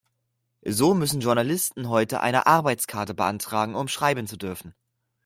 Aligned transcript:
So 0.65 0.95
müssen 0.95 1.21
Journalisten 1.21 1.87
heute 1.87 2.21
eine 2.21 2.47
Arbeitskarte 2.47 3.13
beantragen, 3.13 3.75
um 3.75 3.87
schreiben 3.87 4.25
zu 4.25 4.35
dürfen. 4.35 4.73